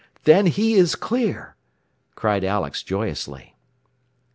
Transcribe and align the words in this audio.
Then 0.23 0.47
he 0.47 0.73
is 0.73 0.95
clear!" 0.95 1.55
cried 2.15 2.43
Alex 2.43 2.81
joyously. 2.81 3.55